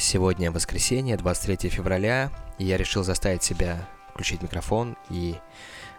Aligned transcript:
Сегодня 0.00 0.50
воскресенье, 0.50 1.18
23 1.18 1.68
февраля, 1.68 2.32
и 2.56 2.64
я 2.64 2.78
решил 2.78 3.04
заставить 3.04 3.42
себя 3.42 3.86
включить 4.08 4.40
микрофон 4.40 4.96
и 5.10 5.36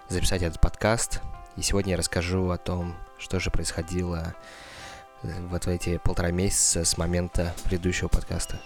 записать 0.09 0.41
этот 0.41 0.59
подкаст. 0.59 1.21
И 1.55 1.61
сегодня 1.61 1.91
я 1.91 1.97
расскажу 1.97 2.49
о 2.49 2.57
том, 2.57 2.95
что 3.19 3.39
же 3.39 3.51
происходило 3.51 4.33
вот 5.21 5.65
в 5.65 5.69
эти 5.69 5.99
полтора 5.99 6.31
месяца 6.31 6.83
с 6.83 6.97
момента 6.97 7.53
предыдущего 7.63 8.07
подкаста. 8.07 8.59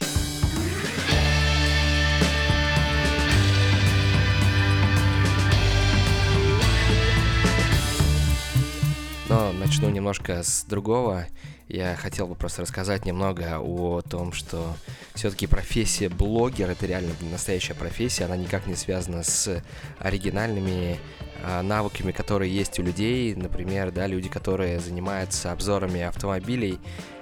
Но 9.28 9.52
начну 9.54 9.90
немножко 9.90 10.44
с 10.44 10.64
другого. 10.66 11.26
Я 11.68 11.96
хотел 11.96 12.28
бы 12.28 12.36
просто 12.36 12.62
рассказать 12.62 13.06
немного 13.06 13.60
о 13.60 14.02
том, 14.02 14.34
что 14.34 14.76
все-таки 15.16 15.48
профессия 15.48 16.10
блогер 16.10 16.70
это 16.70 16.86
реально 16.86 17.14
настоящая 17.32 17.74
профессия, 17.74 18.26
она 18.26 18.38
никак 18.38 18.68
не 18.68 18.76
связана 18.76 19.24
с 19.24 19.64
оригинальными 19.98 21.00
а, 21.44 21.64
навыками, 21.64 22.12
которые 22.12 22.56
есть 22.56 22.78
у 22.78 22.84
людей. 22.84 23.34
Например, 23.34 23.92
да, 23.92 24.06
люди, 24.06 24.30
которые 24.30 24.80
занимаются 24.80 25.52
обзорами 25.52 26.02
автомобилей, 26.02 26.80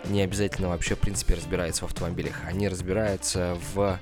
не 0.09 0.22
обязательно 0.22 0.67
вообще, 0.67 0.95
в 0.95 0.99
принципе, 0.99 1.35
разбираются 1.35 1.83
в 1.83 1.85
автомобилях. 1.85 2.35
Они 2.45 2.67
разбираются 2.67 3.58
в 3.73 3.97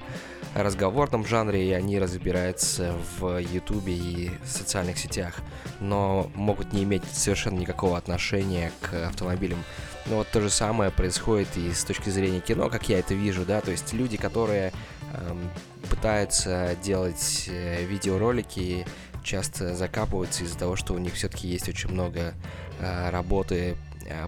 разговорном 0.55 1.26
жанре, 1.26 1.70
и 1.70 1.72
они 1.72 2.00
разбираются 2.00 2.94
в 3.20 3.38
Ютубе 3.38 3.94
и 3.94 4.32
социальных 4.46 4.98
сетях, 4.98 5.36
но 5.80 6.32
могут 6.36 6.73
не 6.73 6.84
иметь 6.84 7.04
совершенно 7.12 7.59
никакого 7.59 7.98
отношения 7.98 8.72
к 8.82 9.08
автомобилям. 9.08 9.64
Но 10.08 10.18
вот 10.18 10.28
то 10.30 10.42
же 10.42 10.50
самое 10.50 10.92
происходит 10.92 11.56
и 11.58 11.72
с 11.73 11.84
точки 11.84 12.09
зрения 12.09 12.40
кино, 12.40 12.70
как 12.70 12.90
я 12.90 13.00
это 13.00 13.14
вижу, 13.14 13.45
да, 13.45 13.62
то 13.62 13.72
есть 13.72 13.94
люди, 13.94 14.18
которые 14.18 14.73
эм, 15.14 15.50
пытаются 15.90 16.76
делать 16.84 17.45
э, 17.47 17.86
видеоролики, 17.86 18.86
часто 19.23 19.75
закапываются 19.75 20.44
из-за 20.44 20.58
того, 20.58 20.75
что 20.75 20.94
у 20.94 20.97
них 20.97 21.14
все-таки 21.14 21.47
есть 21.47 21.70
очень 21.70 21.92
много 21.92 22.34
э, 22.80 23.09
работы 23.09 23.78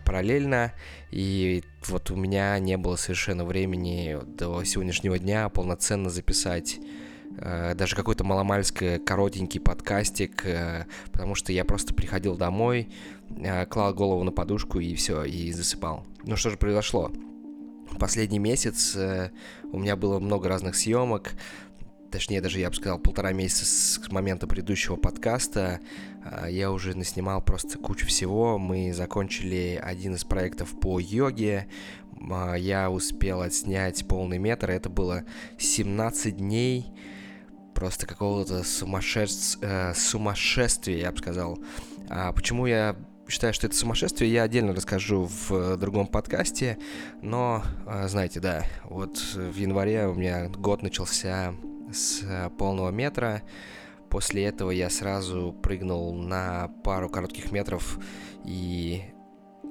параллельно, 0.06 0.74
и 1.12 1.64
вот 1.88 2.12
у 2.12 2.16
меня 2.16 2.58
не 2.60 2.78
было 2.78 2.96
совершенно 2.96 3.46
времени 3.46 4.18
до 4.26 4.64
сегодняшнего 4.64 5.18
дня 5.20 5.50
полноценно 5.50 6.10
записать 6.10 6.80
э, 7.38 7.76
даже 7.76 7.96
какой-то 7.96 8.24
маломальский 8.24 9.00
коротенький 9.00 9.60
подкастик, 9.60 10.46
э, 10.46 10.86
потому 11.12 11.36
что 11.36 11.52
я 11.52 11.66
просто 11.66 11.94
приходил 11.94 12.36
домой, 12.36 12.90
клал 13.70 13.94
голову 13.94 14.24
на 14.24 14.32
подушку 14.32 14.80
и 14.80 14.96
все, 14.96 15.24
и 15.24 15.52
засыпал. 15.52 16.06
Ну 16.24 16.36
что 16.36 16.50
же 16.50 16.58
произошло? 16.58 17.12
Последний 18.00 18.40
месяц 18.40 18.96
у 18.96 19.80
меня 19.80 19.96
было 19.96 20.20
много 20.20 20.50
разных 20.50 20.76
съемок, 20.76 21.34
точнее 22.14 22.42
даже 22.42 22.60
я 22.60 22.70
бы 22.70 22.76
сказал 22.76 23.00
полтора 23.00 23.34
месяца 23.34 23.66
с 23.66 24.12
момента 24.12 24.46
предыдущего 24.46 24.96
подкаста, 24.98 25.80
а, 26.24 26.48
я 26.48 26.72
уже 26.72 26.96
наснимал 26.96 27.42
просто 27.42 27.80
кучу 27.80 28.06
всего. 28.06 28.60
Мы 28.60 28.94
закончили 28.94 29.82
один 29.84 30.14
из 30.14 30.24
проектов 30.24 30.80
по 30.80 31.00
йоге, 31.00 31.68
а, 32.32 32.54
я 32.54 32.92
успел 32.92 33.42
отснять 33.42 34.08
полный 34.08 34.38
метр, 34.38 34.70
это 34.70 34.90
было 34.90 35.24
17 35.58 36.38
дней 36.38 36.86
просто 37.74 38.06
какого-то 38.06 38.64
сумасшествия, 38.64 39.68
э, 39.68 39.94
сумасшествия, 39.96 41.00
я 41.00 41.12
бы 41.12 41.18
сказал. 41.18 41.58
А 42.08 42.32
почему 42.32 42.68
я 42.68 42.96
считаю, 43.28 43.56
что 43.56 43.66
это 43.66 43.76
сумасшествие, 43.76 44.32
я 44.32 44.44
отдельно 44.44 44.76
расскажу 44.76 45.28
в 45.48 45.78
другом 45.78 46.06
подкасте, 46.06 46.78
но, 47.24 47.64
а, 47.88 48.08
знаете, 48.08 48.40
да, 48.40 48.64
вот 48.84 49.18
в 49.18 49.56
январе 49.56 50.06
у 50.06 50.14
меня 50.14 50.50
год 50.50 50.84
начался 50.84 51.56
с 51.94 52.22
э, 52.24 52.50
полного 52.58 52.90
метра. 52.90 53.42
После 54.10 54.46
этого 54.46 54.72
я 54.72 54.90
сразу 54.90 55.54
прыгнул 55.54 56.14
на 56.14 56.70
пару 56.84 57.10
коротких 57.10 57.52
метров 57.52 57.98
и 58.46 59.04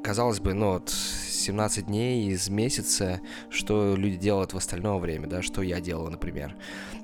казалось 0.03 0.41
бы, 0.41 0.53
ну 0.53 0.73
вот 0.73 0.91
17 0.91 1.87
дней 1.87 2.29
из 2.29 2.49
месяца, 2.49 3.21
что 3.51 3.95
люди 3.95 4.17
делают 4.17 4.53
в 4.53 4.57
остальное 4.57 4.99
время, 4.99 5.29
да, 5.29 5.43
что 5.43 5.63
я 5.63 5.81
делаю, 5.81 6.11
например. 6.11 6.57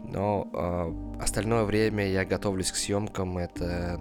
Но 0.03 0.49
э, 0.53 1.23
остальное 1.23 1.65
время 1.65 2.09
я 2.09 2.25
готовлюсь 2.25 2.73
к 2.73 2.77
съемкам, 2.77 3.39
это 3.39 4.01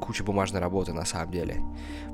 куча 0.00 0.24
бумажной 0.24 0.60
работы 0.60 0.92
на 0.92 1.04
самом 1.04 1.30
деле. 1.30 1.62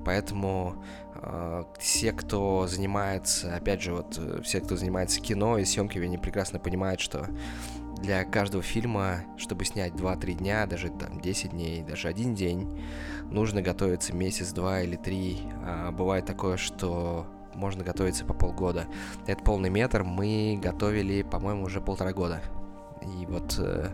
Поэтому 0.05 0.83
э, 1.15 1.65
все, 1.79 2.13
кто 2.13 2.67
занимается, 2.67 3.57
опять 3.57 3.83
же, 3.83 3.95
вот 3.95 4.21
все, 4.43 4.61
кто 4.61 4.77
занимается 4.77 5.21
кино 5.21 5.59
и 5.59 5.65
съемками, 5.65 6.07
они 6.07 6.19
прекрасно 6.19 6.59
понимают, 6.59 7.01
что 7.01 7.27
для 8.01 8.25
каждого 8.25 8.63
фильма, 8.63 9.25
чтобы 9.37 9.65
снять 9.65 9.93
2-3 9.93 10.35
дня, 10.35 10.67
даже 10.67 10.91
там 10.91 11.21
10 11.21 11.51
дней, 11.51 11.83
даже 11.83 12.09
один 12.09 12.35
день, 12.35 12.83
нужно 13.31 13.63
готовиться 13.63 14.15
месяц, 14.15 14.53
два 14.53 14.83
или 14.83 14.97
три. 14.97 15.41
А 15.63 15.91
бывает 15.91 16.27
такое, 16.27 16.57
что 16.57 17.27
можно 17.55 17.85
готовиться 17.85 18.25
по 18.25 18.35
полгода. 18.35 18.87
Этот 19.27 19.45
полный 19.45 19.71
метр 19.71 20.05
мы 20.05 20.59
готовили, 20.61 21.23
по-моему, 21.23 21.65
уже 21.65 21.81
полтора 21.81 22.13
года. 22.13 22.43
И 23.03 23.27
вот 23.27 23.57
э, 23.59 23.91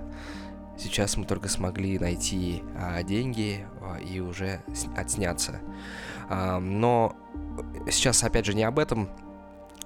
сейчас 0.79 1.17
мы 1.17 1.25
только 1.25 1.49
смогли 1.49 1.99
найти 1.99 2.63
э, 2.77 3.03
деньги 3.05 3.67
э, 3.81 4.03
и 4.03 4.21
уже 4.21 4.63
отсняться. 4.97 5.61
Э, 6.29 6.59
но 6.59 7.15
сейчас, 7.91 8.23
опять 8.25 8.47
же, 8.47 8.55
не 8.55 8.65
об 8.65 8.79
этом. 8.79 9.09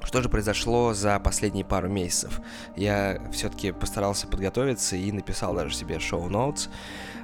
Что 0.05 0.23
же 0.23 0.29
произошло 0.29 0.95
за 0.95 1.19
последние 1.19 1.65
пару 1.65 1.89
месяцев? 1.89 2.41
Я 2.77 3.21
все-таки 3.33 3.73
постарался 3.73 4.27
подготовиться 4.27 4.97
и 4.97 5.11
написал 5.13 5.55
даже 5.55 5.75
себе 5.75 5.99
шоу-ноутс. 5.99 6.69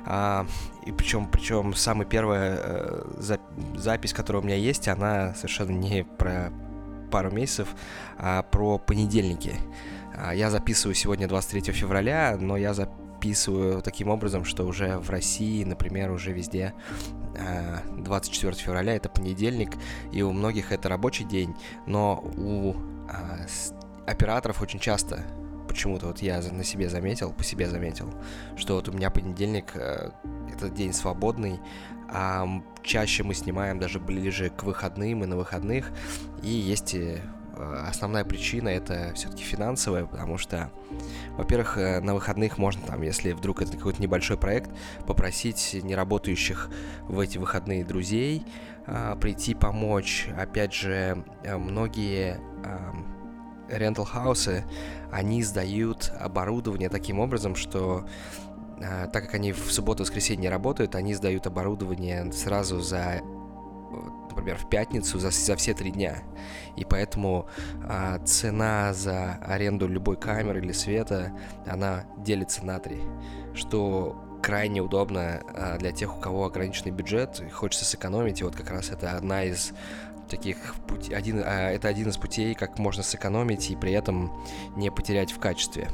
А, 0.07 0.47
и 0.87 0.93
причем, 0.93 1.27
причем 1.31 1.75
самая 1.75 2.07
первая 2.07 2.57
э, 2.59 3.05
за, 3.19 3.39
запись, 3.77 4.13
которая 4.15 4.43
у 4.43 4.47
меня 4.47 4.57
есть, 4.57 4.89
она 4.89 5.35
совершенно 5.35 5.73
не 5.73 6.05
про 6.05 6.53
пару 7.11 7.31
месяцев, 7.31 7.69
а 8.19 8.43
про 8.43 8.79
понедельники. 8.79 9.55
А, 10.17 10.35
я 10.35 10.51
записываю 10.51 10.95
сегодня 10.95 11.29
23 11.29 11.73
февраля, 11.73 12.37
но 12.41 12.57
я 12.57 12.73
записываю 12.73 13.10
таким 13.83 14.09
образом, 14.09 14.45
что 14.45 14.65
уже 14.65 14.99
в 14.99 15.11
России, 15.11 15.65
например, 15.65 16.11
уже 16.11 16.33
везде 16.33 16.75
24 17.99 18.53
э, 18.53 18.55
февраля 18.57 18.97
это 18.97 19.09
понедельник, 19.09 19.77
и 20.13 20.23
у 20.23 20.33
многих 20.33 20.73
это 20.73 20.89
рабочий 20.89 21.25
день, 21.25 21.55
но 21.87 22.25
у 22.37 22.75
а, 23.09 23.47
операторов 24.07 24.63
очень 24.63 24.79
часто 24.79 25.23
почему-то 25.69 26.07
вот 26.07 26.21
я 26.21 26.41
на 26.41 26.65
себе 26.65 26.89
заметил, 26.89 27.33
по 27.33 27.45
себе 27.45 27.69
заметил, 27.69 28.13
что 28.57 28.75
вот 28.75 28.89
у 28.89 28.93
меня 28.93 29.11
понедельник 29.11 29.73
э, 29.75 30.11
этот 30.53 30.75
день 30.75 30.93
свободный, 30.93 31.61
а 32.09 32.47
чаще 32.83 33.23
мы 33.23 33.35
снимаем 33.35 33.79
даже 33.79 34.01
ближе 34.01 34.51
к 34.51 34.65
выходным 34.65 35.23
и 35.23 35.27
на 35.27 35.37
выходных, 35.37 35.93
и 36.43 36.49
есть 36.49 36.95
Э, 36.95 37.19
основная 37.87 38.25
причина 38.25 38.69
это 38.69 39.13
все-таки 39.15 39.43
финансовая, 39.43 40.07
потому 40.07 40.39
что, 40.39 40.71
во-первых, 41.37 41.79
э, 41.79 42.01
на 42.01 42.15
выходных 42.15 42.59
можно, 42.59 42.83
там, 42.87 43.03
если 43.03 43.33
вдруг 43.33 43.63
это 43.63 43.77
какой-то 43.77 44.01
небольшой 44.01 44.37
проект, 44.37 44.71
попросить 45.07 45.79
неработающих 45.83 46.71
в 47.09 47.19
эти 47.21 47.39
выходные 47.39 47.85
друзей 47.85 48.45
а, 48.87 49.17
прийти 49.17 49.55
помочь. 49.55 50.29
Опять 50.37 50.73
же, 50.73 51.25
э, 51.43 51.57
многие 51.57 52.41
рентал 53.69 54.05
хаусы, 54.05 54.65
они 55.13 55.43
сдают 55.43 56.13
оборудование 56.19 56.89
таким 56.89 57.21
образом, 57.21 57.55
что 57.55 58.05
так 58.79 59.25
как 59.25 59.35
они 59.35 59.53
в 59.53 59.71
субботу-воскресенье 59.71 60.51
работают, 60.51 60.95
они 60.95 61.15
сдают 61.15 61.47
оборудование 61.47 62.33
сразу 62.33 62.81
за 62.81 63.21
например, 64.41 64.59
в 64.59 64.69
пятницу 64.69 65.19
за, 65.19 65.31
за 65.31 65.57
все 65.57 65.75
три 65.75 65.91
дня. 65.91 66.23
И 66.77 66.85
поэтому 66.85 67.47
а, 67.89 68.19
цена 68.25 68.93
за 68.93 69.35
аренду 69.43 69.87
любой 69.87 70.17
камеры 70.17 70.61
или 70.61 70.73
света, 70.73 71.33
она 71.67 72.05
делится 72.19 72.65
на 72.65 72.79
три, 72.79 73.01
что 73.55 74.41
крайне 74.43 74.81
удобно 74.81 75.43
а, 75.55 75.79
для 75.79 75.93
тех, 75.93 76.17
у 76.17 76.21
кого 76.21 76.47
ограниченный 76.47 76.93
бюджет, 76.93 77.41
и 77.41 77.51
хочется 77.51 77.85
сэкономить, 77.85 78.41
и 78.41 78.45
вот 78.45 78.57
как 78.57 78.71
раз 78.71 78.91
это 78.91 79.17
одна 79.17 79.45
из 79.45 79.73
таких 80.29 80.75
путей, 80.87 81.15
один, 81.15 81.43
а, 81.45 81.71
это 81.71 81.89
один 81.89 82.09
из 82.09 82.17
путей, 82.17 82.55
как 82.55 82.79
можно 82.79 83.03
сэкономить 83.03 83.71
и 83.71 83.77
при 83.77 83.93
этом 83.93 84.33
не 84.77 84.91
потерять 84.91 85.33
в 85.33 85.39
качестве 85.39 85.89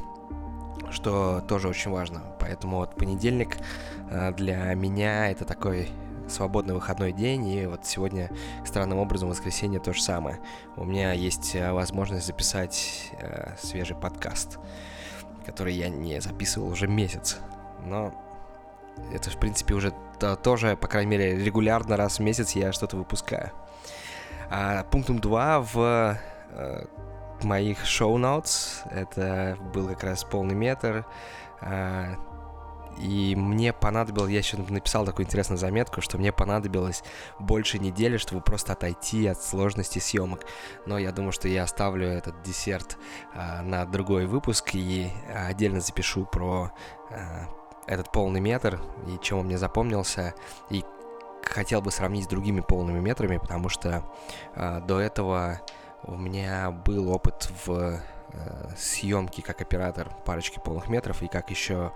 что 0.93 1.43
тоже 1.49 1.69
очень 1.69 1.91
важно. 1.91 2.23
Поэтому 2.39 2.77
вот 2.79 2.95
понедельник 2.95 3.57
а, 4.09 4.31
для 4.33 4.73
меня 4.75 5.31
это 5.31 5.45
такой 5.45 5.89
свободный 6.29 6.75
выходной 6.75 7.13
день, 7.13 7.47
и 7.49 7.67
вот 7.67 7.87
сегодня, 7.87 8.31
странным 8.65 8.99
образом, 8.99 9.29
воскресенье 9.29 9.81
то 9.81 9.93
же 9.93 10.03
самое. 10.03 10.39
У 10.77 10.85
меня 10.85 11.13
есть 11.13 11.55
э, 11.55 11.73
возможность 11.73 12.27
записать 12.27 13.11
э, 13.19 13.55
свежий 13.59 13.97
подкаст, 13.97 14.59
который 15.45 15.75
я 15.75 15.89
не 15.89 16.21
записывал 16.21 16.69
уже 16.69 16.87
месяц. 16.87 17.39
Но 17.85 18.13
это, 19.13 19.31
в 19.31 19.39
принципе, 19.39 19.75
уже 19.75 19.93
то, 20.19 20.37
тоже, 20.37 20.77
по 20.77 20.89
крайней 20.89 21.11
мере, 21.11 21.37
регулярно 21.37 21.97
раз 21.97 22.19
в 22.19 22.23
месяц 22.23 22.53
я 22.53 22.73
что-то 22.73 22.97
выпускаю. 22.97 23.53
А 24.51 24.85
пунктом 24.85 25.19
2 25.19 25.61
в 25.61 26.19
э, 26.51 26.85
моих 27.43 27.85
шоу-ноутс. 27.85 28.83
Это 28.91 29.59
был 29.75 29.89
как 29.89 30.05
раз 30.05 30.25
полный 30.25 30.55
метр. 30.55 31.05
А, 31.61 32.17
и 32.99 33.35
мне 33.37 33.73
понадобилось, 33.73 34.31
я 34.31 34.39
еще 34.39 34.57
написал 34.57 35.05
такую 35.05 35.27
интересную 35.27 35.59
заметку, 35.59 36.01
что 36.01 36.19
мне 36.19 36.33
понадобилось 36.33 37.03
больше 37.39 37.79
недели, 37.79 38.17
чтобы 38.17 38.41
просто 38.41 38.73
отойти 38.73 39.27
от 39.27 39.43
сложности 39.43 39.99
съемок. 39.99 40.47
Но 40.87 40.99
я 40.99 41.13
думаю, 41.13 41.33
что 41.33 41.49
я 41.49 41.65
оставлю 41.65 42.09
этот 42.09 42.43
десерт 42.43 42.97
а, 43.35 43.63
на 43.63 43.85
другой 43.85 44.27
выпуск 44.27 44.75
и 44.75 45.11
отдельно 45.35 45.81
запишу 45.81 46.25
про 46.25 46.73
а, 47.11 47.49
этот 47.87 48.11
полный 48.11 48.41
метр 48.41 48.81
и 49.07 49.19
чем 49.23 49.39
он 49.39 49.47
мне 49.47 49.59
запомнился, 49.59 50.35
и 50.71 50.85
хотел 51.43 51.81
бы 51.81 51.91
сравнить 51.91 52.25
с 52.25 52.29
другими 52.29 52.61
полными 52.61 53.01
метрами, 53.01 53.39
потому 53.39 53.69
что 53.69 54.05
а, 54.55 54.81
до 54.81 55.01
этого 55.01 55.61
у 56.03 56.17
меня 56.17 56.71
был 56.71 57.11
опыт 57.11 57.51
в 57.65 58.01
э, 58.37 58.69
съемке 58.77 59.43
как 59.43 59.61
оператор 59.61 60.11
парочки 60.25 60.61
полных 60.63 60.89
метров 60.89 61.23
и 61.23 61.29
как 61.29 61.51
еще 61.51 61.93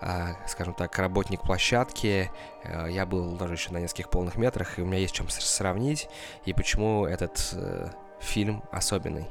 а, 0.00 0.36
скажем 0.46 0.74
так, 0.74 0.96
работник 0.98 1.40
площадки. 1.42 2.30
Э, 2.62 2.86
я 2.88 3.04
был 3.04 3.36
даже 3.36 3.54
еще 3.54 3.70
на 3.72 3.78
нескольких 3.78 4.10
полных 4.10 4.36
метрах, 4.36 4.78
и 4.78 4.82
у 4.82 4.86
меня 4.86 4.98
есть 4.98 5.14
чем 5.14 5.28
сравнить, 5.28 6.08
и 6.44 6.52
почему 6.52 7.04
этот 7.04 7.50
э, 7.54 7.90
фильм 8.20 8.62
особенный. 8.70 9.26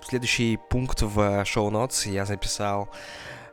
Следующий 0.00 0.56
пункт 0.56 1.02
в 1.02 1.44
шоу-нотс 1.44 2.06
я 2.06 2.24
записал 2.24 2.88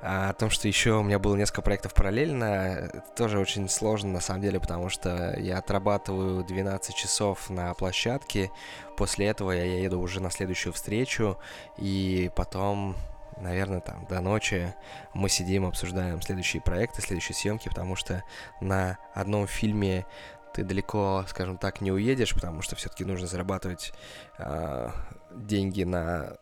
о 0.02 0.34
том, 0.34 0.50
что 0.50 0.68
еще 0.68 0.94
у 0.94 1.04
меня 1.04 1.20
было 1.20 1.36
несколько 1.36 1.62
проектов 1.62 1.94
параллельно. 1.94 2.44
Это 2.44 3.04
тоже 3.16 3.40
очень 3.40 3.70
сложно 3.70 4.10
на 4.10 4.20
самом 4.20 4.42
деле, 4.42 4.60
потому 4.60 4.90
что 4.90 5.36
я 5.40 5.60
отрабатываю 5.60 6.44
12 6.44 6.96
часов 6.96 7.50
на 7.50 7.74
площадке. 7.76 8.52
После 8.98 9.28
этого 9.28 9.52
я 9.52 9.64
еду 9.64 10.00
уже 10.00 10.20
на 10.20 10.32
следующую 10.32 10.74
встречу, 10.74 11.38
и 11.78 12.32
потом 12.36 12.96
наверное, 13.38 13.80
там 13.80 14.06
до 14.08 14.22
ночи 14.22 14.74
мы 15.14 15.30
сидим, 15.30 15.66
обсуждаем 15.66 16.22
следующие 16.22 16.62
проекты, 16.62 17.02
следующие 17.02 17.36
съемки, 17.36 17.70
потому 17.70 17.96
что 17.96 18.24
на 18.60 19.00
одном 19.14 19.48
фильме 19.48 20.06
ты 20.54 20.64
далеко, 20.64 21.26
скажем 21.28 21.58
так, 21.58 21.82
не 21.82 21.92
уедешь, 21.92 22.34
потому 22.34 22.62
что 22.62 22.76
все-таки 22.76 23.06
нужно 23.06 23.26
зарабатывать 23.26 23.94
э, 24.38 24.90
деньги 25.32 25.84
на, 25.84 26.38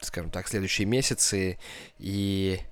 скажем 0.00 0.30
так, 0.30 0.48
следующие 0.48 0.86
месяцы, 0.86 1.58
и 1.98 2.60
а 2.60 2.64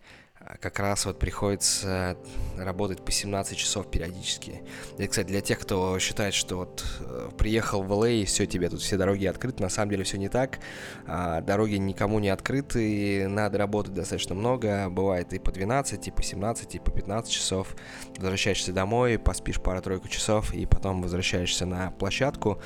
как 0.60 0.78
раз 0.78 1.06
вот 1.06 1.18
приходится 1.18 2.16
работать 2.56 3.04
по 3.04 3.12
17 3.12 3.56
часов 3.56 3.90
периодически. 3.90 4.62
И, 4.98 5.06
кстати, 5.06 5.26
для 5.28 5.40
тех, 5.40 5.58
кто 5.60 5.98
считает, 5.98 6.34
что 6.34 6.56
вот 6.56 6.84
э, 7.00 7.30
приехал 7.36 7.82
в 7.82 7.92
ЛА 7.92 8.08
и 8.08 8.24
все, 8.24 8.46
тебе 8.46 8.68
тут 8.68 8.80
все 8.80 8.96
дороги 8.96 9.26
открыты, 9.26 9.62
на 9.62 9.68
самом 9.68 9.90
деле 9.90 10.04
все 10.04 10.18
не 10.18 10.28
так. 10.28 10.60
А, 11.06 11.40
дороги 11.40 11.76
никому 11.76 12.18
не 12.18 12.30
открыты, 12.30 13.28
надо 13.28 13.58
работать 13.58 13.94
достаточно 13.94 14.34
много, 14.34 14.88
бывает 14.88 15.32
и 15.32 15.38
по 15.38 15.52
12, 15.52 16.08
и 16.08 16.10
по 16.10 16.22
17, 16.22 16.74
и 16.74 16.78
по 16.78 16.90
15 16.90 17.30
часов. 17.30 17.76
Возвращаешься 18.16 18.72
домой, 18.72 19.18
поспишь 19.18 19.60
пару-тройку 19.60 20.08
часов, 20.08 20.52
и 20.54 20.66
потом 20.66 21.02
возвращаешься 21.02 21.66
на 21.66 21.90
площадку. 21.90 22.60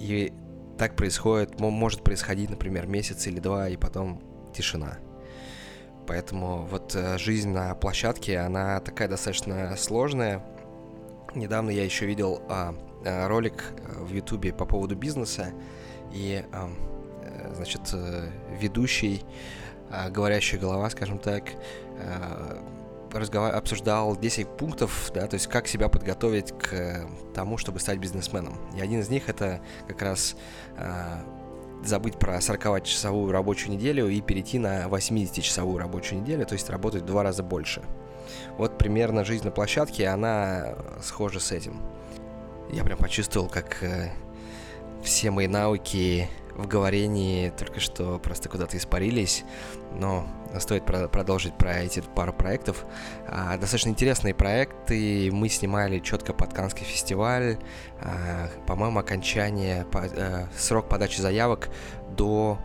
И 0.00 0.32
так 0.78 0.96
происходит, 0.96 1.60
может 1.60 2.02
происходить, 2.02 2.50
например, 2.50 2.86
месяц 2.86 3.26
или 3.26 3.38
два, 3.38 3.68
и 3.68 3.76
потом 3.76 4.22
тишина. 4.54 4.98
Поэтому 6.06 6.64
вот 6.64 6.94
э, 6.94 7.16
жизнь 7.18 7.50
на 7.50 7.74
площадке, 7.74 8.38
она 8.38 8.80
такая 8.80 9.08
достаточно 9.08 9.74
сложная. 9.76 10.42
Недавно 11.34 11.70
я 11.70 11.84
еще 11.84 12.06
видел 12.06 12.42
а, 12.48 12.74
э, 13.04 13.26
ролик 13.26 13.64
э, 13.76 14.02
в 14.02 14.12
Ютубе 14.12 14.52
по 14.52 14.66
поводу 14.66 14.96
бизнеса, 14.96 15.52
и, 16.12 16.44
а, 16.52 16.68
значит, 17.54 17.80
ведущий, 18.60 19.24
а, 19.90 20.10
говорящая 20.10 20.60
голова, 20.60 20.90
скажем 20.90 21.18
так, 21.18 21.44
разговар... 23.10 23.54
обсуждал 23.54 24.14
10 24.16 24.48
пунктов, 24.56 25.10
да, 25.14 25.26
то 25.26 25.34
есть 25.34 25.46
как 25.46 25.66
себя 25.66 25.88
подготовить 25.88 26.52
к 26.58 27.06
тому, 27.34 27.56
чтобы 27.56 27.80
стать 27.80 27.98
бизнесменом. 27.98 28.58
И 28.76 28.80
один 28.80 29.00
из 29.00 29.08
них 29.08 29.30
это 29.30 29.62
как 29.88 30.02
раз 30.02 30.36
забыть 31.84 32.18
про 32.18 32.38
40-часовую 32.38 33.32
рабочую 33.32 33.72
неделю 33.72 34.08
и 34.08 34.20
перейти 34.20 34.58
на 34.58 34.84
80-часовую 34.84 35.78
рабочую 35.78 36.22
неделю, 36.22 36.46
то 36.46 36.54
есть 36.54 36.70
работать 36.70 37.02
в 37.02 37.06
два 37.06 37.22
раза 37.22 37.42
больше. 37.42 37.82
Вот 38.58 38.78
примерно 38.78 39.24
жизнь 39.24 39.44
на 39.44 39.50
площадке, 39.50 40.08
она 40.08 40.76
схожа 41.02 41.40
с 41.40 41.52
этим. 41.52 41.80
Я 42.70 42.84
прям 42.84 42.98
почувствовал, 42.98 43.48
как 43.48 43.82
э, 43.82 44.12
все 45.02 45.30
мои 45.30 45.46
навыки 45.46 46.28
в 46.56 46.66
говорении 46.66 47.50
только 47.50 47.80
что 47.80 48.18
просто 48.18 48.48
куда-то 48.48 48.76
испарились, 48.76 49.44
но 49.94 50.26
стоит 50.58 50.84
про- 50.84 51.08
продолжить 51.08 51.56
про 51.56 51.78
эти 51.80 52.00
пару 52.00 52.32
проектов. 52.32 52.84
А, 53.26 53.56
достаточно 53.56 53.90
интересные 53.90 54.34
проекты. 54.34 55.30
Мы 55.32 55.48
снимали 55.48 55.98
четко 55.98 56.32
под 56.34 56.52
Канский 56.52 56.84
фестиваль. 56.84 57.58
А, 58.00 58.48
по-моему, 58.66 58.98
окончание, 58.98 59.84
по- 59.86 60.04
а, 60.04 60.48
срок 60.56 60.88
подачи 60.88 61.20
заявок 61.20 61.70
до 62.10 62.58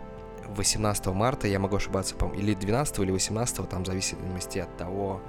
18 0.50 1.14
марта, 1.14 1.48
я 1.48 1.60
могу 1.60 1.78
ошибаться, 1.78 2.16
или 2.36 2.54
12 2.54 3.04
или 3.04 3.12
18, 3.12 3.68
там 3.70 3.84
в 3.84 3.88
зависимости 3.88 4.60
от 4.60 4.76
того, 4.78 5.22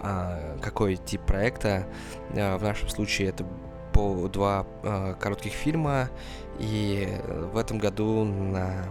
а, 0.00 0.58
какой 0.62 0.96
тип 0.96 1.22
проекта. 1.22 1.86
А, 2.34 2.56
в 2.56 2.62
нашем 2.62 2.88
случае 2.88 3.28
это 3.28 3.44
по 3.92 4.28
два 4.28 4.64
э, 4.84 5.16
коротких 5.18 5.52
фильма, 5.52 6.08
и 6.60 7.08
в 7.58 7.60
этом 7.60 7.78
году 7.78 8.22
на 8.22 8.84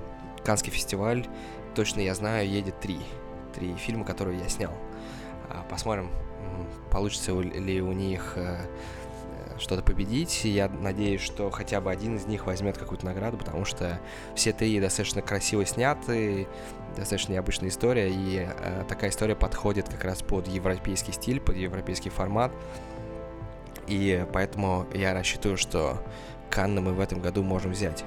Канский 0.43 0.73
фестиваль, 0.73 1.25
точно 1.73 2.01
я 2.01 2.13
знаю, 2.13 2.49
едет 2.49 2.77
три. 2.81 2.99
Три 3.55 3.73
фильма, 3.75 4.03
которые 4.03 4.39
я 4.39 4.49
снял. 4.49 4.73
А, 5.49 5.65
посмотрим, 5.69 6.09
получится 6.91 7.31
ли 7.31 7.81
у 7.81 7.93
них 7.93 8.33
э, 8.35 8.57
что-то 9.57 9.83
победить. 9.83 10.43
Я 10.43 10.67
надеюсь, 10.67 11.21
что 11.21 11.49
хотя 11.49 11.79
бы 11.79 11.89
один 11.89 12.17
из 12.17 12.25
них 12.25 12.45
возьмет 12.45 12.77
какую-то 12.77 13.05
награду, 13.05 13.37
потому 13.37 13.63
что 13.63 14.01
все 14.35 14.51
три 14.51 14.81
достаточно 14.81 15.21
красиво 15.21 15.65
сняты, 15.65 16.45
достаточно 16.97 17.31
необычная 17.31 17.69
история, 17.69 18.09
и 18.09 18.49
э, 18.49 18.83
такая 18.89 19.11
история 19.11 19.35
подходит 19.35 19.87
как 19.87 20.03
раз 20.03 20.21
под 20.21 20.49
европейский 20.49 21.13
стиль, 21.13 21.39
под 21.39 21.55
европейский 21.55 22.09
формат. 22.09 22.51
И 23.87 24.25
поэтому 24.33 24.85
я 24.93 25.13
рассчитываю, 25.13 25.55
что 25.55 26.03
Канны 26.49 26.81
мы 26.81 26.91
в 26.91 26.99
этом 26.99 27.21
году 27.21 27.43
можем 27.43 27.71
взять. 27.71 28.03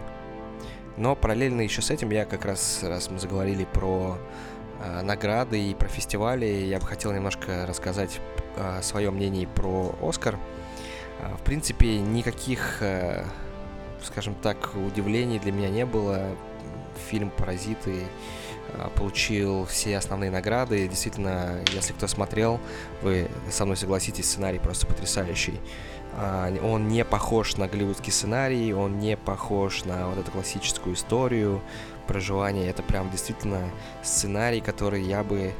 Но 1.01 1.17
параллельно 1.17 1.63
еще 1.63 1.81
с 1.81 1.91
этим 1.91 2.11
я 2.11 2.27
как 2.27 2.45
раз, 2.45 2.81
раз 2.83 3.09
мы 3.09 3.19
заговорили 3.19 3.65
про 3.65 4.19
э, 4.85 5.01
награды 5.01 5.59
и 5.59 5.75
про 5.75 5.89
фестивали, 5.89 6.45
я 6.45 6.79
бы 6.79 6.85
хотел 6.85 7.11
немножко 7.13 7.65
рассказать 7.67 8.21
э, 8.57 8.83
свое 8.83 9.11
мнение 9.11 9.49
про 9.49 9.95
Оскар. 10.03 10.39
Э, 11.21 11.35
в 11.37 11.41
принципе, 11.41 12.01
никаких, 12.01 12.83
э, 12.83 13.25
скажем 14.05 14.35
так, 14.35 14.75
удивлений 14.75 15.39
для 15.39 15.53
меня 15.53 15.71
не 15.71 15.87
было. 15.87 16.37
Фильм 17.09 17.31
«Паразиты» 17.31 18.03
получил 18.97 19.67
все 19.67 19.97
основные 19.97 20.31
награды. 20.31 20.89
Действительно, 20.89 21.61
если 21.73 21.93
кто 21.93 22.07
смотрел, 22.07 22.61
вы 23.03 23.29
со 23.51 23.65
мной 23.65 23.77
согласитесь, 23.77 24.27
сценарий 24.27 24.59
просто 24.59 24.87
потрясающий. 24.87 25.61
А, 26.17 26.53
он 26.63 26.89
не 26.89 27.05
похож 27.05 27.57
на 27.57 27.69
голливудский 27.69 28.13
сценарий, 28.13 28.73
он 28.73 28.99
не 28.99 29.17
похож 29.17 29.85
на 29.85 30.09
вот 30.09 30.19
эту 30.19 30.31
классическую 30.31 30.95
историю 30.95 31.61
проживания. 32.07 32.69
Это 32.69 32.83
прям 32.83 33.11
действительно 33.11 33.71
сценарий, 34.03 34.61
который 34.61 35.03
я 35.03 35.23
бы 35.23 35.53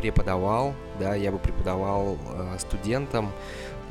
преподавал, 0.00 0.74
да, 0.98 1.14
я 1.14 1.30
бы 1.30 1.38
преподавал 1.38 2.16
э, 2.32 2.56
студентам, 2.58 3.32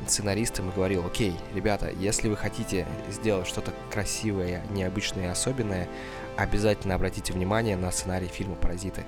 сценаристам 0.06 0.70
и 0.70 0.74
говорил, 0.74 1.06
окей, 1.06 1.34
ребята, 1.54 1.90
если 1.90 2.28
вы 2.28 2.36
хотите 2.36 2.86
сделать 3.10 3.46
что-то 3.46 3.72
красивое, 3.90 4.62
необычное 4.70 5.24
и 5.24 5.28
особенное, 5.28 5.88
обязательно 6.36 6.94
обратите 6.94 7.32
внимание 7.32 7.76
на 7.76 7.90
сценарий 7.90 8.28
фильма 8.28 8.54
«Паразиты». 8.56 9.04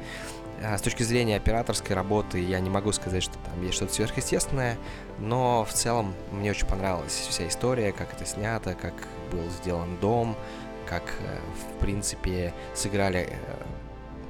А, 0.63 0.79
с 0.79 0.83
точки 0.83 1.03
зрения 1.03 1.37
операторской 1.37 1.97
работы 1.97 2.39
я 2.39 2.61
не 2.61 2.71
могу 2.71 2.93
сказать, 2.93 3.23
что 3.23 3.35
там 3.39 3.63
есть 3.63 3.75
что-то 3.75 3.95
сверхъестественное, 3.95 4.79
но 5.19 5.65
в 5.65 5.73
целом 5.73 6.15
мне 6.31 6.51
очень 6.51 6.67
понравилась 6.67 7.27
вся 7.29 7.49
история, 7.49 7.93
как 7.93 8.13
это 8.13 8.25
снято, 8.25 8.75
как 8.75 8.95
был 9.33 9.49
сделан 9.51 9.97
дом, 10.01 10.37
как, 10.87 11.03
э, 11.21 11.39
в 11.77 11.81
принципе, 11.81 12.53
сыграли 12.75 13.31
э, 13.31 13.37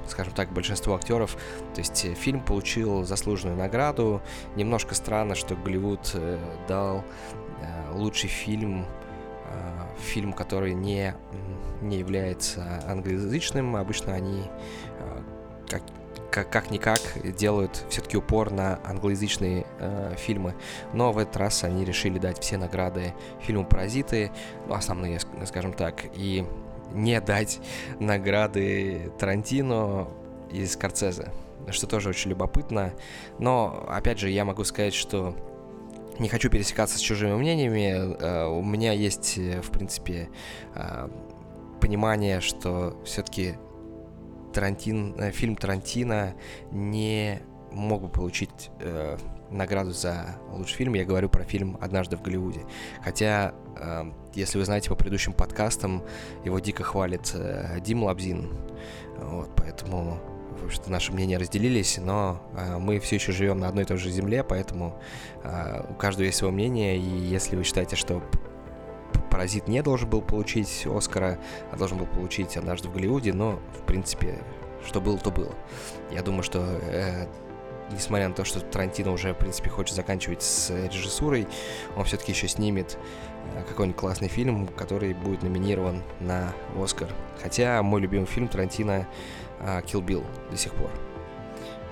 скажем 0.07 0.33
так, 0.33 0.51
большинство 0.51 0.95
актеров. 0.95 1.37
То 1.73 1.79
есть 1.79 2.05
э, 2.05 2.13
фильм 2.13 2.41
получил 2.41 3.03
заслуженную 3.03 3.57
награду. 3.57 4.21
Немножко 4.55 4.95
странно, 4.95 5.35
что 5.35 5.55
Голливуд 5.55 6.15
дал 6.67 7.03
лучший 7.93 8.29
фильм 8.29 8.85
фильм, 9.99 10.33
который 10.33 10.73
не, 10.73 11.15
не 11.81 11.99
является 11.99 12.83
англоязычным. 12.87 13.75
Обычно 13.75 14.13
они 14.13 14.43
как, 15.69 15.81
как, 16.33 16.49
как-никак 16.49 16.99
делают 17.37 17.85
все-таки 17.89 18.17
упор 18.17 18.51
на 18.51 18.79
англоязычные 18.83 19.67
э, 19.79 20.15
фильмы. 20.17 20.55
Но 20.91 21.11
в 21.11 21.19
этот 21.19 21.37
раз 21.37 21.63
они 21.63 21.85
решили 21.85 22.17
дать 22.17 22.39
все 22.39 22.57
награды 22.57 23.13
фильму 23.41 23.65
«Паразиты», 23.65 24.31
ну, 24.67 24.73
основные, 24.73 25.19
скажем 25.45 25.73
так. 25.73 26.05
И 26.15 26.45
не 26.93 27.19
дать 27.21 27.59
награды 27.99 29.11
Тарантино 29.17 30.07
и 30.51 30.65
Скорцезе, 30.65 31.31
что 31.69 31.87
тоже 31.87 32.09
очень 32.09 32.29
любопытно. 32.29 32.93
Но, 33.39 33.85
опять 33.89 34.19
же, 34.19 34.29
я 34.29 34.45
могу 34.45 34.63
сказать, 34.63 34.93
что 34.93 35.35
не 36.19 36.29
хочу 36.29 36.49
пересекаться 36.49 36.97
с 36.97 37.01
чужими 37.01 37.33
мнениями. 37.33 38.15
Э, 38.19 38.45
у 38.45 38.63
меня 38.63 38.91
есть, 38.93 39.37
э, 39.37 39.61
в 39.61 39.71
принципе, 39.71 40.29
э, 40.75 41.09
понимание, 41.81 42.39
что 42.39 43.01
все-таки 43.03 43.55
Тарантин, 44.53 45.31
фильм 45.31 45.55
Тарантино 45.55 46.35
не 46.71 47.41
мог 47.71 48.03
бы 48.03 48.09
получить 48.09 48.69
награду 49.49 49.91
за 49.91 50.35
лучший 50.51 50.75
фильм. 50.75 50.93
Я 50.93 51.05
говорю 51.05 51.29
про 51.29 51.43
фильм 51.43 51.77
«Однажды 51.81 52.17
в 52.17 52.21
Голливуде». 52.21 52.61
Хотя, 53.03 53.53
э, 53.77 54.03
если 54.35 54.57
вы 54.57 54.65
знаете 54.65 54.89
по 54.89 54.95
предыдущим 54.95 55.33
подкастам, 55.33 56.03
его 56.43 56.59
дико 56.59 56.83
хвалит 56.83 57.31
э, 57.33 57.79
Дим 57.81 58.03
Лабзин. 58.03 58.49
Вот, 59.19 59.49
поэтому 59.55 60.19
что 60.69 60.89
наши 60.89 61.11
мнения 61.11 61.37
разделились, 61.37 61.97
но 61.97 62.41
э, 62.55 62.77
мы 62.77 62.99
все 62.99 63.15
еще 63.15 63.31
живем 63.31 63.59
на 63.59 63.67
одной 63.67 63.83
и 63.83 63.87
той 63.87 63.97
же 63.97 64.09
земле, 64.09 64.43
поэтому 64.43 64.99
э, 65.43 65.83
у 65.89 65.93
каждого 65.93 66.25
есть 66.25 66.37
свое 66.37 66.53
мнение, 66.53 66.97
и 66.97 67.01
если 67.01 67.55
вы 67.55 67.63
считаете, 67.63 67.95
что 67.95 68.23
Паразит 69.29 69.67
не 69.67 69.81
должен 69.81 70.09
был 70.09 70.21
получить 70.21 70.85
Оскара, 70.85 71.39
а 71.71 71.75
должен 71.75 71.97
был 71.97 72.05
получить 72.05 72.55
однажды 72.55 72.87
в 72.87 72.93
Голливуде, 72.93 73.33
но, 73.33 73.59
в 73.79 73.83
принципе, 73.85 74.39
что 74.85 75.01
было, 75.01 75.17
то 75.17 75.31
было. 75.31 75.51
Я 76.11 76.21
думаю, 76.21 76.43
что 76.43 76.59
э, 76.59 77.27
несмотря 77.93 78.27
на 78.27 78.33
то, 78.33 78.43
что 78.43 78.59
Тарантино 78.59 79.11
уже, 79.11 79.33
в 79.33 79.37
принципе, 79.37 79.69
хочет 79.69 79.95
заканчивать 79.95 80.41
с 80.41 80.69
режиссурой, 80.69 81.47
он 81.95 82.05
все-таки 82.05 82.31
еще 82.31 82.47
снимет 82.47 82.97
э, 83.55 83.63
какой-нибудь 83.67 83.99
классный 83.99 84.27
фильм, 84.27 84.67
который 84.67 85.13
будет 85.13 85.43
номинирован 85.43 86.03
на 86.19 86.53
Оскар. 86.77 87.09
Хотя 87.41 87.81
мой 87.83 88.01
любимый 88.01 88.25
фильм 88.25 88.47
Тарантино 88.47 89.07
а, 89.59 89.81
Kill 89.81 90.03
Bill 90.03 90.25
до 90.51 90.57
сих 90.57 90.73
пор. 90.73 90.89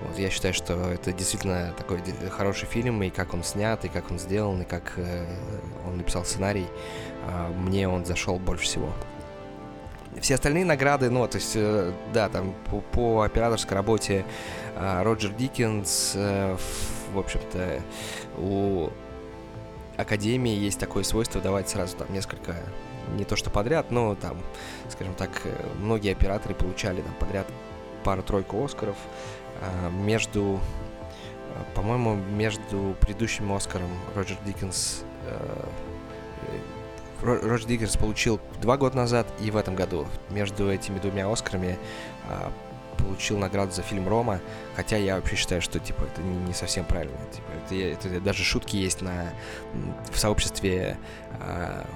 Вот, 0.02 0.18
я 0.18 0.30
считаю, 0.30 0.52
что 0.52 0.74
это 0.90 1.12
действительно 1.12 1.72
такой 1.76 2.00
хороший 2.30 2.66
фильм, 2.66 3.02
и 3.02 3.10
как 3.10 3.34
он 3.34 3.44
снят, 3.44 3.84
и 3.84 3.88
как 3.88 4.10
он 4.10 4.18
сделан, 4.18 4.62
и 4.62 4.64
как 4.64 4.94
э, 4.96 5.26
он 5.86 5.98
написал 5.98 6.24
сценарий, 6.24 6.66
э, 7.26 7.48
мне 7.56 7.88
он 7.88 8.04
зашел 8.04 8.38
больше 8.38 8.64
всего. 8.64 8.92
Все 10.20 10.34
остальные 10.34 10.64
награды, 10.64 11.08
ну, 11.08 11.26
то 11.26 11.36
есть, 11.36 11.52
э, 11.54 11.92
да, 12.12 12.28
там 12.28 12.54
по, 12.70 12.80
по 12.80 13.22
операторской 13.22 13.76
работе 13.76 14.24
э, 14.24 14.24
Роджер 14.76 15.32
Диккенс, 15.32 16.12
э, 16.14 16.56
в, 17.12 17.18
общем-то, 17.18 17.82
у 18.38 18.90
Академии 19.96 20.54
есть 20.54 20.78
такое 20.78 21.02
свойство 21.02 21.40
давать 21.40 21.68
сразу 21.68 21.96
там 21.96 22.12
несколько 22.12 22.56
не 23.16 23.24
то 23.24 23.36
что 23.36 23.50
подряд, 23.50 23.90
но 23.90 24.14
там, 24.14 24.38
скажем 24.88 25.14
так, 25.14 25.30
э, 25.44 25.54
многие 25.78 26.12
операторы 26.12 26.54
получали 26.54 27.02
там 27.02 27.14
подряд 27.14 27.46
пару-тройку 28.04 28.64
Оскаров 28.64 28.96
а, 29.60 29.90
между, 29.90 30.58
э, 31.54 31.74
по-моему, 31.74 32.14
между 32.14 32.96
предыдущим 33.00 33.52
Оскаром 33.52 33.90
Роджер 34.14 34.38
Диккенс 34.44 35.04
Роджер 37.22 37.68
Диккенс 37.68 37.96
получил 37.96 38.40
два 38.60 38.76
года 38.76 38.96
назад 38.96 39.28
и 39.40 39.52
в 39.52 39.56
этом 39.56 39.76
году. 39.76 40.08
Между 40.30 40.70
этими 40.72 40.98
двумя 40.98 41.30
Оскарами 41.30 41.78
а, 42.28 42.50
получил 43.02 43.38
награду 43.38 43.72
за 43.72 43.82
фильм 43.82 44.08
Рома, 44.08 44.40
хотя 44.76 44.96
я 44.96 45.16
вообще 45.16 45.36
считаю, 45.36 45.60
что 45.60 45.78
типа 45.78 46.04
это 46.04 46.22
не, 46.22 46.36
не 46.46 46.54
совсем 46.54 46.84
правильно. 46.84 47.16
Типа, 47.32 47.50
это, 47.66 48.06
это 48.08 48.20
даже 48.20 48.44
шутки 48.44 48.76
есть 48.76 49.02
на 49.02 49.32
в 50.10 50.18
сообществе 50.18 50.98
а, 51.40 51.86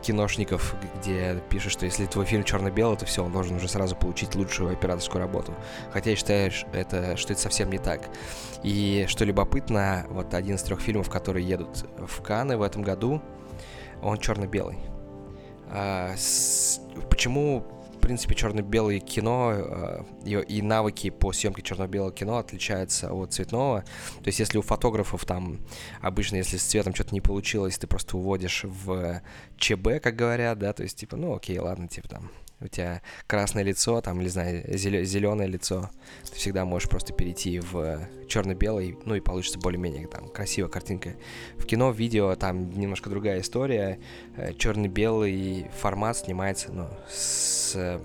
киношников, 0.00 0.74
где 0.98 1.40
пишут, 1.48 1.72
что 1.72 1.86
если 1.86 2.06
твой 2.06 2.24
фильм 2.24 2.44
черно-белый, 2.44 2.96
то 2.96 3.06
все, 3.06 3.24
он 3.24 3.32
должен 3.32 3.56
уже 3.56 3.68
сразу 3.68 3.96
получить 3.96 4.34
лучшую 4.34 4.72
операторскую 4.72 5.20
работу. 5.20 5.54
Хотя 5.92 6.10
я 6.10 6.16
считаю, 6.16 6.52
это, 6.72 7.16
что 7.16 7.32
это 7.32 7.42
совсем 7.42 7.70
не 7.70 7.78
так. 7.78 8.08
И 8.62 9.06
что 9.08 9.24
любопытно, 9.24 10.06
вот 10.10 10.34
один 10.34 10.56
из 10.56 10.62
трех 10.62 10.80
фильмов, 10.80 11.10
которые 11.10 11.46
едут 11.46 11.86
в 11.98 12.22
Канны 12.22 12.56
в 12.56 12.62
этом 12.62 12.82
году, 12.82 13.22
он 14.02 14.18
черно-белый. 14.18 14.78
А, 15.70 16.14
с, 16.16 16.80
почему 17.08 17.64
принципе, 18.02 18.34
черно-белое 18.34 19.00
кино 19.00 19.52
э, 19.54 20.02
и, 20.24 20.32
и 20.34 20.62
навыки 20.62 21.10
по 21.10 21.32
съемке 21.32 21.62
черно-белого 21.62 22.12
кино 22.12 22.36
отличаются 22.36 23.12
от 23.12 23.32
цветного. 23.32 23.84
То 24.22 24.28
есть, 24.28 24.38
если 24.38 24.58
у 24.58 24.62
фотографов 24.62 25.24
там 25.24 25.60
обычно, 26.00 26.36
если 26.36 26.58
с 26.58 26.64
цветом 26.64 26.94
что-то 26.94 27.14
не 27.14 27.20
получилось, 27.20 27.78
ты 27.78 27.86
просто 27.86 28.16
уводишь 28.16 28.64
в 28.64 29.22
ЧБ, 29.56 30.02
как 30.02 30.16
говорят, 30.16 30.58
да, 30.58 30.72
то 30.72 30.82
есть, 30.82 30.98
типа, 30.98 31.16
ну, 31.16 31.34
окей, 31.34 31.58
ладно, 31.58 31.88
типа 31.88 32.08
там 32.08 32.30
у 32.64 32.68
тебя 32.68 33.02
красное 33.26 33.62
лицо, 33.62 34.00
там, 34.00 34.20
не 34.20 34.28
знаю, 34.28 34.64
зеленое 34.76 35.48
лицо, 35.48 35.90
ты 36.28 36.36
всегда 36.36 36.64
можешь 36.64 36.88
просто 36.88 37.12
перейти 37.12 37.60
в 37.60 38.00
черно-белый, 38.28 38.98
ну 39.04 39.14
и 39.14 39.20
получится 39.20 39.58
более-менее 39.58 40.06
там 40.06 40.28
красивая 40.28 40.70
картинка. 40.70 41.14
В 41.56 41.64
кино, 41.64 41.90
в 41.90 41.96
видео 41.96 42.34
там 42.34 42.70
немножко 42.70 43.10
другая 43.10 43.40
история. 43.40 43.98
Э, 44.36 44.52
черно-белый 44.54 45.66
формат 45.80 46.16
снимается, 46.18 46.72
ну, 46.72 46.88
с 47.08 48.00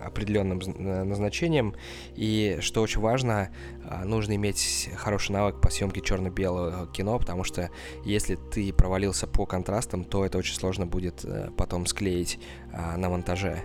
определенным 0.00 0.58
назначением. 0.58 1.74
И 2.14 2.58
что 2.60 2.82
очень 2.82 3.00
важно, 3.00 3.50
а, 3.84 4.04
нужно 4.04 4.36
иметь 4.36 4.90
хороший 4.96 5.32
навык 5.32 5.60
по 5.60 5.70
съемке 5.70 6.00
черно-белого 6.00 6.86
кино, 6.88 7.18
потому 7.18 7.44
что 7.44 7.70
если 8.04 8.36
ты 8.36 8.72
провалился 8.72 9.26
по 9.26 9.46
контрастам, 9.46 10.04
то 10.04 10.24
это 10.24 10.38
очень 10.38 10.54
сложно 10.54 10.86
будет 10.86 11.24
э, 11.24 11.50
потом 11.56 11.86
склеить 11.86 12.38
а, 12.72 12.96
на 12.96 13.08
монтаже. 13.08 13.62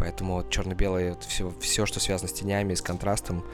Поэтому 0.00 0.36
вот 0.36 0.48
черно-белое, 0.48 1.14
все, 1.28 1.52
все, 1.60 1.84
что 1.84 2.00
связано 2.00 2.28
с 2.28 2.32
тенями, 2.32 2.72
с 2.72 2.80
контрастом 2.80 3.44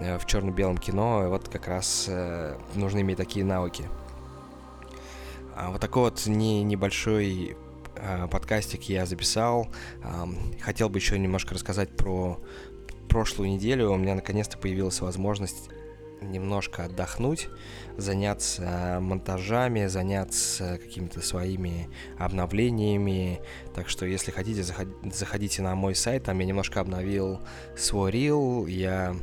э, 0.00 0.18
в 0.18 0.24
черно-белом 0.24 0.78
кино, 0.78 1.26
вот 1.28 1.50
как 1.50 1.68
раз 1.68 2.06
э, 2.08 2.56
нужно 2.74 3.00
иметь 3.00 3.18
такие 3.18 3.44
навыки. 3.44 3.84
А 5.54 5.70
вот 5.70 5.80
такой 5.82 6.04
вот 6.04 6.24
не, 6.26 6.62
небольшой 6.62 7.50
э, 7.50 7.69
подкастик 8.30 8.84
я 8.84 9.06
записал. 9.06 9.68
Э, 10.02 10.26
хотел 10.60 10.88
бы 10.88 10.98
еще 10.98 11.18
немножко 11.18 11.54
рассказать 11.54 11.96
про 11.96 12.40
прошлую 13.08 13.50
неделю. 13.50 13.90
У 13.90 13.96
меня 13.96 14.14
наконец-то 14.14 14.56
появилась 14.56 15.00
возможность 15.00 15.70
немножко 16.22 16.84
отдохнуть, 16.84 17.48
заняться 17.96 18.98
монтажами, 19.00 19.86
заняться 19.86 20.78
какими-то 20.82 21.20
своими 21.20 21.88
обновлениями. 22.18 23.40
Так 23.74 23.88
что, 23.88 24.06
если 24.06 24.30
хотите, 24.30 24.62
заходите 24.62 25.62
на 25.62 25.74
мой 25.74 25.94
сайт, 25.94 26.24
там 26.24 26.38
я 26.38 26.46
немножко 26.46 26.80
обновил 26.80 27.40
свой 27.76 28.10
рил, 28.10 28.66
я 28.66 29.16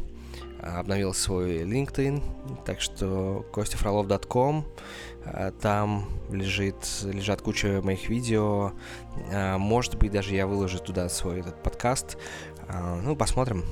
обновил 0.62 1.14
свой 1.14 1.64
LinkedIn, 1.64 2.64
так 2.66 2.82
что 2.82 3.46
kostefrolov.com, 3.54 4.66
а, 5.26 5.52
там 5.52 6.10
лежит, 6.32 6.76
лежат 7.04 7.42
куча 7.42 7.82
моих 7.84 8.10
видео, 8.10 8.74
а, 9.32 9.58
может 9.58 9.96
быть, 9.96 10.12
даже 10.12 10.36
я 10.36 10.48
выложу 10.48 10.80
туда 10.80 11.10
свой 11.10 11.42
этот 11.42 11.62
подкаст, 11.62 12.18
а, 12.70 13.00
ну, 13.02 13.16
посмотрим. 13.16 13.64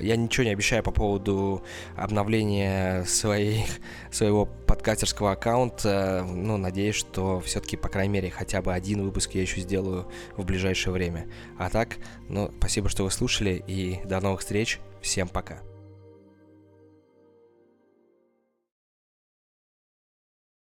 Я 0.00 0.16
ничего 0.16 0.44
не 0.44 0.50
обещаю 0.50 0.82
по 0.82 0.90
поводу 0.90 1.62
обновления 1.94 3.04
своих, 3.04 3.66
своего 4.10 4.46
подкастерского 4.46 5.32
аккаунта. 5.32 6.26
Ну, 6.28 6.56
надеюсь, 6.56 6.96
что 6.96 7.38
все-таки, 7.38 7.76
по 7.76 7.88
крайней 7.88 8.14
мере, 8.14 8.30
хотя 8.30 8.62
бы 8.62 8.72
один 8.72 9.04
выпуск 9.04 9.30
я 9.32 9.42
еще 9.42 9.60
сделаю 9.60 10.08
в 10.36 10.44
ближайшее 10.44 10.92
время. 10.92 11.28
А 11.56 11.70
так, 11.70 11.98
ну, 12.28 12.50
спасибо, 12.58 12.88
что 12.88 13.04
вы 13.04 13.12
слушали, 13.12 13.62
и 13.64 14.00
до 14.04 14.20
новых 14.20 14.40
встреч. 14.40 14.80
Всем 15.00 15.28
пока. 15.28 15.69